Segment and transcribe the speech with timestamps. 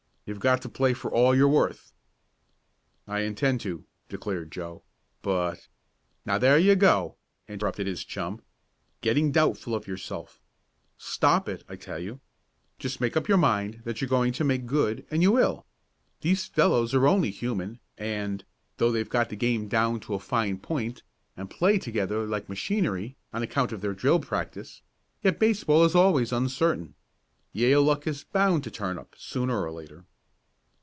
[0.27, 1.91] You've got to play for all you're worth."
[3.05, 4.83] "I intend to," declared Joe,
[5.21, 5.67] "but"
[6.27, 7.17] "Now there you go!"
[7.49, 8.39] interrupted his chum.
[9.01, 10.39] "Getting doubtful of yourself.
[10.97, 12.21] Stop it, I tell you!
[12.79, 15.65] Just make up your mind that you're going to make good and you will.
[16.21, 18.45] These fellows are only human, and,
[18.77, 21.03] though they've got the game down to a fine point,
[21.35, 24.81] and play together like machinery, on account of their drill practice,
[25.23, 26.93] yet baseball is always uncertain.
[27.51, 30.05] Yale luck is bound to turn up sooner or later."